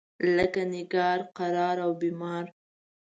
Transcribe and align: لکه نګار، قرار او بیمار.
لکه 0.37 0.61
نګار، 0.73 1.19
قرار 1.37 1.77
او 1.85 1.91
بیمار. 2.01 2.45